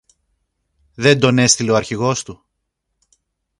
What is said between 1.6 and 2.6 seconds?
ο Αρχηγός του;